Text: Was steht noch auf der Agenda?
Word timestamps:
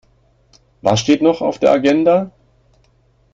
Was 0.81 0.99
steht 0.99 1.21
noch 1.21 1.41
auf 1.43 1.59
der 1.59 1.71
Agenda? 1.73 2.31